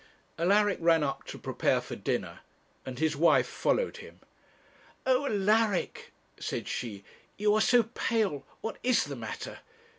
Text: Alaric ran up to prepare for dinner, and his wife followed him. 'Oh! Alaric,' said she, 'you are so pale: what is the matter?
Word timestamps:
Alaric 0.39 0.79
ran 0.81 1.03
up 1.03 1.25
to 1.25 1.37
prepare 1.37 1.79
for 1.79 1.95
dinner, 1.95 2.39
and 2.87 2.97
his 2.97 3.15
wife 3.15 3.45
followed 3.45 3.97
him. 3.97 4.19
'Oh! 5.05 5.27
Alaric,' 5.27 6.11
said 6.39 6.67
she, 6.67 7.03
'you 7.37 7.53
are 7.53 7.61
so 7.61 7.83
pale: 7.83 8.43
what 8.61 8.79
is 8.81 9.03
the 9.05 9.15
matter? 9.15 9.59